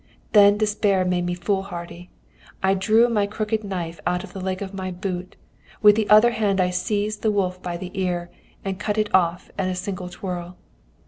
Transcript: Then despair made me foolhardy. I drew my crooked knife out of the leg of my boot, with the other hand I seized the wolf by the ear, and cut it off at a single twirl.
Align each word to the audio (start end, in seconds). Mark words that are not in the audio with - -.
Then 0.31 0.57
despair 0.57 1.05
made 1.05 1.27
me 1.27 1.35
foolhardy. 1.35 2.09
I 2.63 2.73
drew 2.73 3.07
my 3.07 3.27
crooked 3.27 3.63
knife 3.63 3.99
out 4.07 4.23
of 4.23 4.33
the 4.33 4.39
leg 4.41 4.63
of 4.63 4.73
my 4.73 4.89
boot, 4.89 5.35
with 5.83 5.95
the 5.95 6.09
other 6.09 6.31
hand 6.31 6.59
I 6.59 6.71
seized 6.71 7.21
the 7.21 7.29
wolf 7.29 7.61
by 7.61 7.77
the 7.77 7.91
ear, 7.93 8.31
and 8.65 8.79
cut 8.79 8.97
it 8.97 9.13
off 9.13 9.51
at 9.59 9.69
a 9.69 9.75
single 9.75 10.09
twirl. 10.09 10.57